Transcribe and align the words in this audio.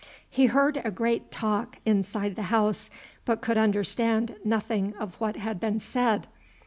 He 0.27 0.47
heard 0.47 0.81
a 0.83 0.89
great 0.89 1.29
talk 1.31 1.77
inside 1.85 2.35
the 2.35 2.41
house, 2.49 2.89
but 3.23 3.39
could 3.39 3.59
understand 3.59 4.35
nothing 4.43 4.95
of 4.95 5.13
what 5.21 5.35
had 5.35 5.59
been 5.59 5.79
said. 5.79 6.25